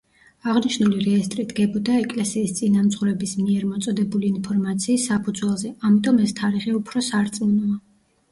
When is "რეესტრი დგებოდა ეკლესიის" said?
1.07-2.53